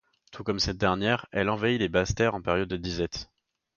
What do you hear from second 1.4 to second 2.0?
envahit les